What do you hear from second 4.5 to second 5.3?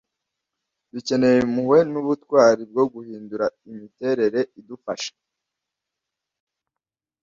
idufasha